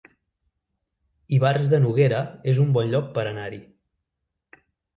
Ivars 1.37 1.67
de 1.75 1.81
Noguera 1.85 2.23
es 2.55 2.63
un 2.65 2.73
bon 2.79 2.91
lloc 2.97 3.15
per 3.19 3.29
anar-hi 3.35 3.63